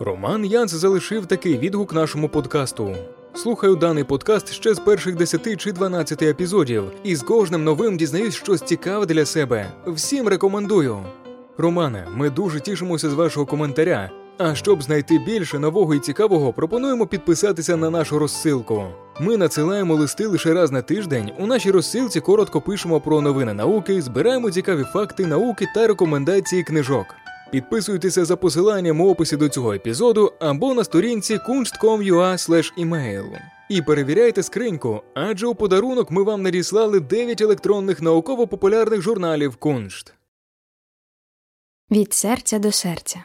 [0.00, 2.96] Роман Янц залишив такий відгук нашому подкасту.
[3.34, 8.34] Слухаю даний подкаст ще з перших 10 чи 12 епізодів, і з кожним новим дізнаюсь
[8.34, 9.72] щось цікаве для себе.
[9.86, 10.98] Всім рекомендую.
[11.58, 14.10] Романе, ми дуже тішимося з вашого коментаря.
[14.38, 18.84] А щоб знайти більше нового і цікавого, пропонуємо підписатися на нашу розсилку.
[19.20, 21.30] Ми надсилаємо листи лише раз на тиждень.
[21.38, 27.06] У нашій розсилці коротко пишемо про новини науки, збираємо цікаві факти науки та рекомендації книжок.
[27.50, 33.40] Підписуйтеся за посиланням у описі до цього епізоду або на сторінці kunst.com.ua.
[33.68, 40.14] І перевіряйте скриньку, адже у подарунок ми вам надіслали 9 електронних науково-популярних журналів Куншт.
[41.90, 43.24] Від серця до серця.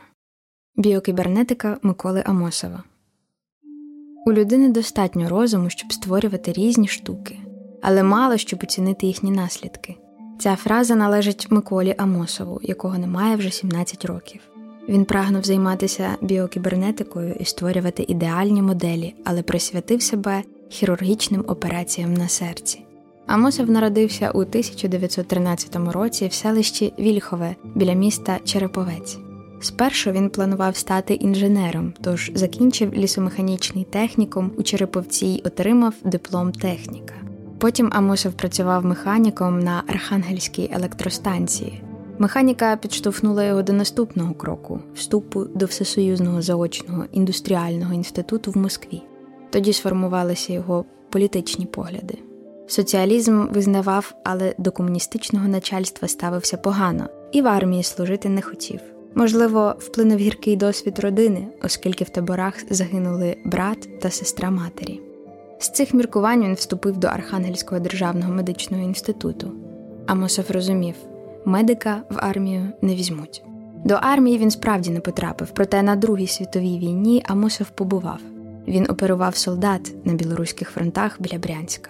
[0.75, 2.83] Біокібернетика Миколи Амосова.
[4.25, 7.39] У людини достатньо розуму, щоб створювати різні штуки,
[7.81, 9.97] але мало щоб оцінити їхні наслідки.
[10.41, 14.41] Ця фраза належить Миколі Амосову, якого немає вже 17 років.
[14.89, 22.81] Він прагнув займатися біокібернетикою і створювати ідеальні моделі, але присвятив себе хірургічним операціям на серці.
[23.27, 29.17] Амосов народився у 1913 році в селищі Вільхове біля міста Череповець.
[29.59, 37.20] Спершу він планував стати інженером, тож закінчив лісомеханічний технікум у Череповці й отримав диплом техніка.
[37.61, 41.83] Потім Амосов працював механіком на Архангельській електростанції.
[42.19, 49.01] Механіка підштовхнула його до наступного кроку вступу до Всесоюзного заочного індустріального інституту в Москві.
[49.49, 52.17] Тоді сформувалися його політичні погляди.
[52.67, 58.79] Соціалізм визнавав, але до комуністичного начальства ставився погано і в армії служити не хотів.
[59.15, 65.10] Можливо, вплинув гіркий досвід родини, оскільки в таборах загинули брат та сестра матері.
[65.61, 69.51] З цих міркувань він вступив до Архангельського державного медичного інституту.
[70.07, 70.95] Амосов розумів,
[71.45, 73.43] медика в армію не візьмуть.
[73.85, 78.19] До армії він справді не потрапив, проте на Другій світовій війні Амосов побував.
[78.67, 81.89] Він оперував солдат на білоруських фронтах біля Брянська.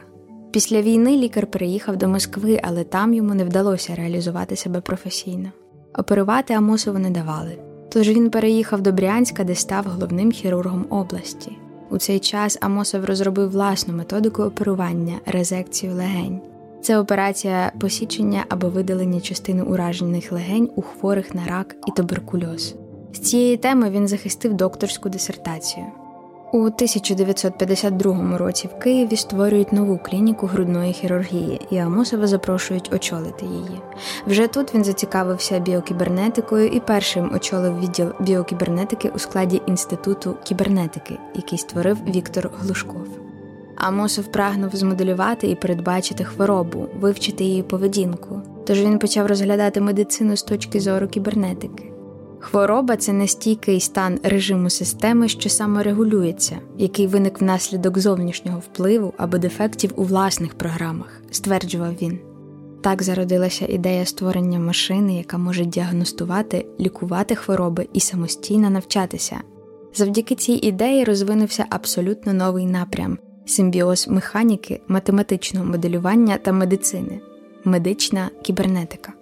[0.52, 5.52] Після війни лікар переїхав до Москви, але там йому не вдалося реалізувати себе професійно.
[5.98, 7.58] Оперувати Амосову не давали.
[7.90, 11.58] Тож він переїхав до Брянська, де став головним хірургом області.
[11.92, 16.42] У цей час Амосов розробив власну методику оперування резекцію легень.
[16.82, 22.76] Це операція посічення або видалення частини уражених легень у хворих на рак і туберкульоз.
[23.14, 25.86] З цієї теми він захистив докторську дисертацію.
[26.54, 33.82] У 1952 році в Києві створюють нову клініку грудної хірургії, і Амосова запрошують очолити її.
[34.28, 41.58] Вже тут він зацікавився біокібернетикою і першим очолив відділ біокібернетики у складі інституту кібернетики, який
[41.58, 43.08] створив Віктор Глушков.
[43.76, 48.42] Амосов прагнув змоделювати і передбачити хворобу, вивчити її поведінку.
[48.66, 51.91] Тож він почав розглядати медицину з точки зору кібернетики.
[52.42, 59.94] Хвороба це нестійкий стан режиму системи, що саморегулюється, який виник внаслідок зовнішнього впливу або дефектів
[59.96, 62.20] у власних програмах, стверджував він.
[62.82, 69.38] Так зародилася ідея створення машини, яка може діагностувати, лікувати хвороби і самостійно навчатися.
[69.94, 77.20] Завдяки цій ідеї розвинувся абсолютно новий напрям симбіоз механіки, математичного моделювання та медицини,
[77.66, 79.14] медична кібернетика.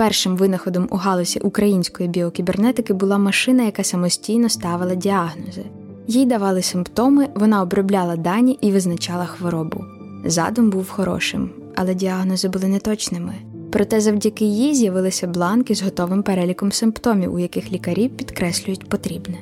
[0.00, 5.64] Першим винаходом у галузі української біокібернетики була машина, яка самостійно ставила діагнози.
[6.06, 9.84] Їй давали симптоми, вона обробляла дані і визначала хворобу.
[10.24, 13.34] Задум був хорошим, але діагнози були неточними.
[13.70, 19.38] Проте завдяки їй з'явилися бланки з готовим переліком симптомів, у яких лікарі підкреслюють потрібне.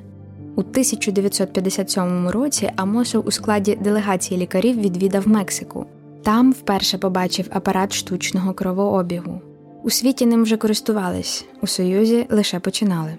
[0.57, 5.87] У 1957 році Амосов у складі делегації лікарів відвідав Мексику.
[6.23, 9.41] Там вперше побачив апарат штучного кровообігу.
[9.83, 13.15] У світі ним вже користувались, у Союзі лише починали.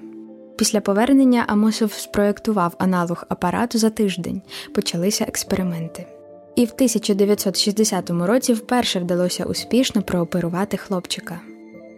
[0.58, 4.42] Після повернення Амосов спроєктував аналог апарату за тиждень,
[4.76, 6.06] почалися експерименти.
[6.56, 11.40] І в 1960 році вперше вдалося успішно прооперувати хлопчика.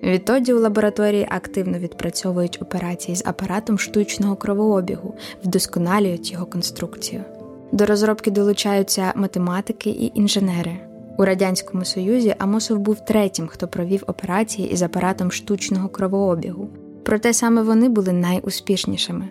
[0.03, 7.23] Відтоді у лабораторії активно відпрацьовують операції з апаратом штучного кровообігу, вдосконалюють його конструкцію.
[7.71, 10.90] До розробки долучаються математики і інженери.
[11.21, 16.69] У Радянському Союзі Амосов був третім, хто провів операції із апаратом штучного кровообігу.
[17.03, 19.27] Проте саме вони були найуспішнішими.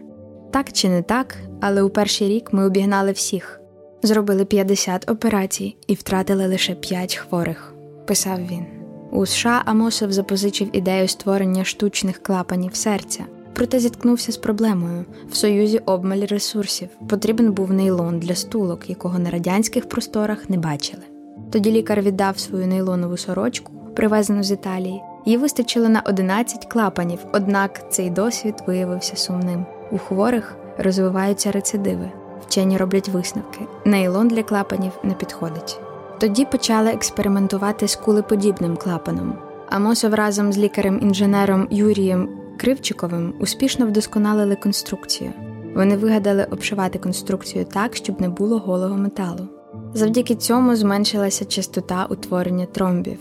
[0.50, 3.60] Так чи не так, але у перший рік ми обігнали всіх,
[4.02, 7.74] зробили 50 операцій і втратили лише 5 хворих,
[8.06, 8.64] писав він.
[9.10, 15.78] У США Амосов запозичив ідею створення штучних клапанів серця, проте зіткнувся з проблемою в союзі
[15.78, 16.88] обмаль ресурсів.
[17.08, 21.02] Потрібен був нейлон для стулок, якого на радянських просторах не бачили.
[21.50, 25.02] Тоді лікар віддав свою нейлонову сорочку, привезену з Італії.
[25.26, 29.66] Їй вистачило на 11 клапанів, однак цей досвід виявився сумним.
[29.90, 32.10] У хворих розвиваються рецидиви.
[32.46, 33.60] Вчені роблять висновки.
[33.84, 35.80] Нейлон для клапанів не підходить.
[36.18, 39.38] Тоді почали експериментувати з кулеподібним клапаном.
[39.70, 45.32] Амосов разом з лікарем-інженером Юрієм Кривчиковим успішно вдосконалили конструкцію.
[45.74, 49.59] Вони вигадали обшивати конструкцію так, щоб не було голого металу.
[49.94, 53.18] Завдяки цьому зменшилася частота утворення тромбів.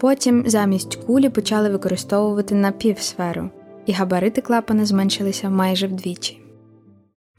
[0.00, 3.50] Потім замість кулі почали використовувати напівсферу,
[3.86, 6.42] і габарити клапана зменшилися майже вдвічі.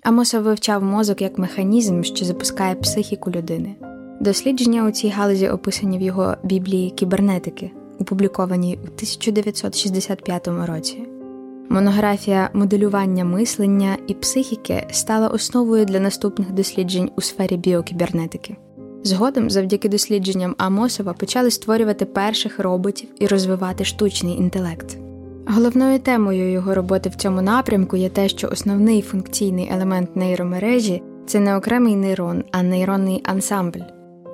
[0.04, 3.76] Амосов вивчав мозок як механізм, що запускає психіку людини.
[4.20, 11.08] Дослідження у цій галузі описані в його біблії кібернетики, опублікованій у 1965 році.
[11.74, 18.58] Монографія моделювання мислення і психіки стала основою для наступних досліджень у сфері біокібернетики.
[19.04, 24.98] Згодом, завдяки дослідженням Амосова, почали створювати перших роботів і розвивати штучний інтелект.
[25.48, 31.40] Головною темою його роботи в цьому напрямку є те, що основний функційний елемент нейромережі це
[31.40, 33.84] не окремий нейрон, а нейронний ансамбль.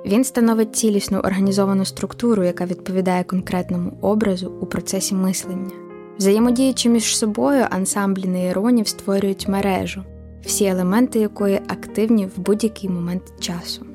[0.06, 5.89] Він становить цілісну організовану структуру, яка відповідає конкретному образу у процесі мислення.
[6.20, 10.02] Взаємодіючи між собою, ансамблі нейронів створюють мережу,
[10.44, 13.86] всі елементи якої активні в будь-який момент часу.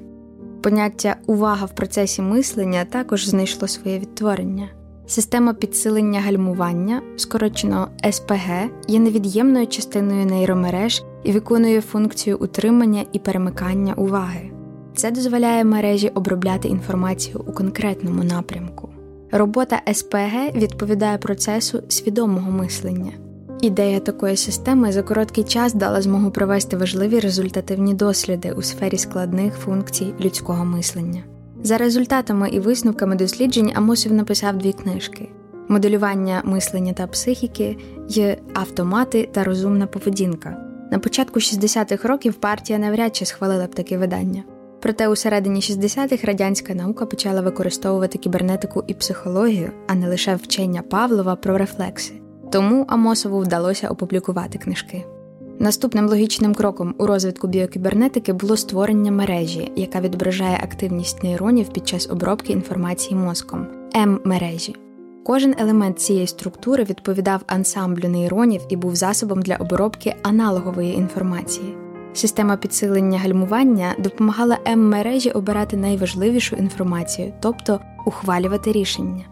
[0.64, 4.70] Поняття увага в процесі мислення також знайшло своє відтворення.
[5.08, 13.94] Система підсилення гальмування, скорочено СПГ, є невід'ємною частиною нейромереж і виконує функцію утримання і перемикання
[13.94, 14.52] уваги.
[14.96, 18.95] Це дозволяє мережі обробляти інформацію у конкретному напрямку.
[19.38, 23.12] Робота СПГ відповідає процесу свідомого мислення.
[23.62, 29.54] Ідея такої системи за короткий час дала змогу провести важливі результативні досліди у сфері складних
[29.56, 31.24] функцій людського мислення.
[31.64, 35.30] За результатами і висновками досліджень Амосів написав дві книжки:
[35.68, 37.78] моделювання мислення та психіки
[38.10, 40.58] й автомати та розумна поведінка.
[40.92, 44.44] На початку 60-х років партія навряд чи схвалила б таке видання.
[44.86, 50.82] Проте у середині 60-х радянська наука почала використовувати кібернетику і психологію, а не лише вчення
[50.82, 52.14] Павлова про рефлекси.
[52.52, 55.06] Тому Амосову вдалося опублікувати книжки.
[55.60, 62.10] Наступним логічним кроком у розвитку біокібернетики було створення мережі, яка відображає активність нейронів під час
[62.10, 64.76] обробки інформації мозком М-мережі.
[65.24, 71.76] Кожен елемент цієї структури відповідав ансамблю нейронів і був засобом для обробки аналогової інформації.
[72.16, 79.26] Система підсилення гальмування допомагала М-мережі обирати найважливішу інформацію, тобто ухвалювати рішення.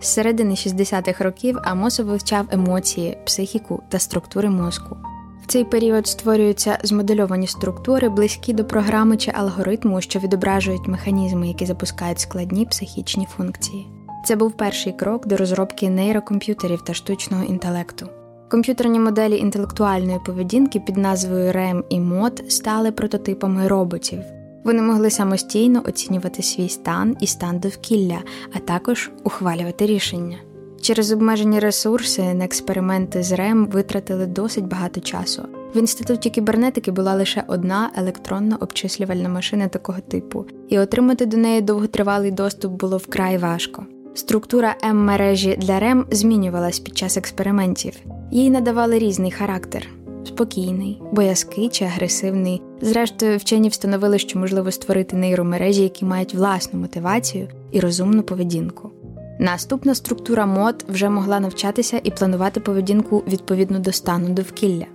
[0.00, 4.96] З середини 60-х років Амосов вивчав емоції, психіку та структури мозку.
[5.42, 11.66] В цей період створюються змодельовані структури, близькі до програми чи алгоритму, що відображують механізми, які
[11.66, 13.86] запускають складні психічні функції.
[14.26, 18.08] Це був перший крок до розробки нейрокомп'ютерів та штучного інтелекту.
[18.52, 24.18] Комп'ютерні моделі інтелектуальної поведінки під назвою REM і MOD стали прототипами роботів.
[24.64, 28.18] Вони могли самостійно оцінювати свій стан і стан довкілля,
[28.54, 30.36] а також ухвалювати рішення.
[30.80, 35.42] Через обмежені ресурси на експерименти з РЕМ витратили досить багато часу.
[35.74, 41.60] В інституті кібернетики була лише одна електронна обчислювальна машина такого типу, і отримати до неї
[41.60, 43.86] довготривалий доступ було вкрай важко.
[44.14, 47.94] Структура М-мережі для РЕМ змінювалась під час експериментів,
[48.32, 49.88] їй надавали різний характер
[50.24, 52.62] спокійний, боязкий чи агресивний.
[52.80, 58.90] Зрештою, вчені встановили, що можливо створити нейромережі, які мають власну мотивацію і розумну поведінку.
[59.38, 64.86] Наступна структура мод вже могла навчатися і планувати поведінку відповідно до стану довкілля.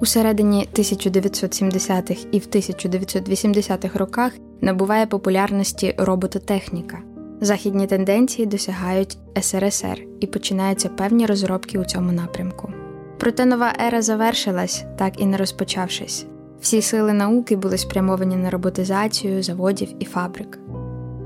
[0.00, 6.98] У середині 1970-х і в 1980-х роках набуває популярності робототехніка.
[7.40, 12.72] Західні тенденції досягають СРСР і починаються певні розробки у цьому напрямку.
[13.18, 16.26] Проте нова ера завершилась, так і не розпочавшись.
[16.60, 20.58] Всі сили науки були спрямовані на роботизацію заводів і фабрик.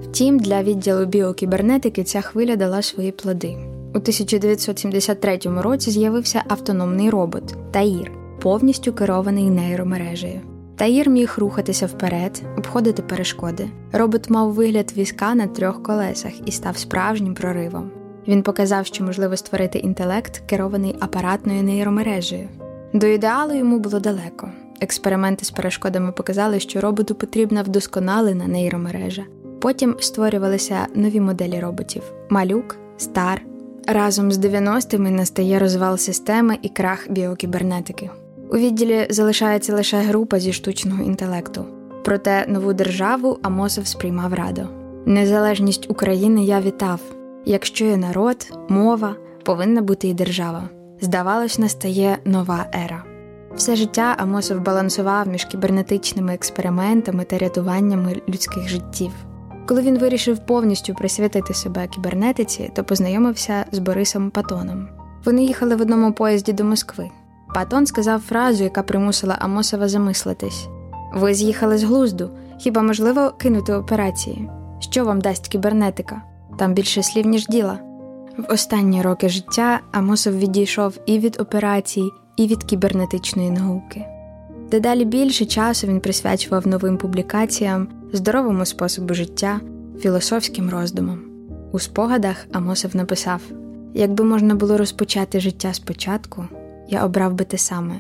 [0.03, 3.57] Втім, для відділу біокібернетики ця хвиля дала свої плоди.
[3.95, 10.41] У 1973 році з'явився автономний робот Таїр, повністю керований нейромережею.
[10.77, 13.69] Таїр міг рухатися вперед, обходити перешкоди.
[13.93, 17.91] Робот мав вигляд візка на трьох колесах і став справжнім проривом.
[18.29, 22.49] Він показав, що можливо створити інтелект, керований апаратною нейромережею.
[22.93, 24.51] До ідеалу йому було далеко.
[24.81, 29.23] Експерименти з перешкодами показали, що роботу потрібна вдосконалена нейромережа.
[29.61, 33.43] Потім створювалися нові моделі роботів: малюк, стар.
[33.87, 38.11] Разом з 90-ми настає розвал системи і крах біокібернетики.
[38.53, 41.65] У відділі залишається лише група зі штучного інтелекту.
[42.05, 44.63] Проте нову державу Амосов сприймав радо.
[45.07, 47.01] Незалежність України я вітав.
[47.45, 50.69] Якщо є народ, мова, повинна бути і держава.
[51.01, 53.05] Здавалось, настає нова ера.
[53.55, 59.13] Все життя Амосов балансував між кібернетичними експериментами та рятуваннями людських життів.
[59.67, 64.89] Коли він вирішив повністю присвятити себе кібернетиці, то познайомився з Борисом Патоном.
[65.25, 67.11] Вони їхали в одному поїзді до Москви.
[67.55, 70.69] Патон сказав фразу, яка примусила Амосова замислитись:
[71.15, 74.51] ви з'їхали з глузду, хіба можливо кинути операції?
[74.81, 76.23] Що вам дасть кібернетика?
[76.61, 77.79] Там більше слів, ніж діла.
[78.39, 84.05] В останні роки життя Амосов відійшов і від операцій, і від кібернетичної науки.
[84.71, 89.61] Дедалі більше часу він присвячував новим публікаціям, здоровому способу життя,
[90.01, 91.21] філософським роздумам.
[91.73, 93.41] У спогадах Амосов написав:
[93.95, 96.45] якби можна було розпочати життя спочатку,
[96.89, 97.95] я обрав би те саме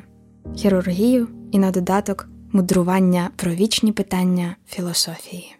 [0.56, 5.59] хірургію і на додаток мудрування про вічні питання філософії.